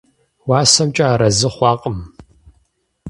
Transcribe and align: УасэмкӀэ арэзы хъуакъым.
УасэмкӀэ 0.47 1.05
арэзы 1.13 1.49
хъуакъым. 1.55 1.97